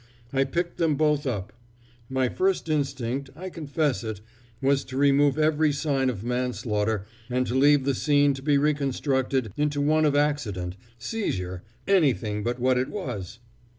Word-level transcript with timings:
I 0.33 0.45
picked 0.45 0.77
them 0.77 0.95
both 0.95 1.27
up. 1.27 1.53
My 2.09 2.27
first 2.27 2.67
instinct, 2.69 3.29
I 3.35 3.51
confess 3.51 4.03
it, 4.03 4.19
was 4.59 4.83
to 4.85 4.97
remove 4.97 5.37
every 5.37 5.71
sign 5.71 6.09
of 6.09 6.23
manslaughter 6.23 7.05
and 7.29 7.45
to 7.45 7.53
leave 7.53 7.85
the 7.85 7.93
scene 7.93 8.33
to 8.33 8.41
be 8.41 8.57
reconstructed 8.57 9.53
into 9.57 9.79
one 9.79 10.05
of 10.05 10.15
accident 10.15 10.75
seizure 10.97 11.61
anything 11.87 12.41
but 12.43 12.57
what 12.59 12.79
it 12.79 12.89
was!" 12.89 13.37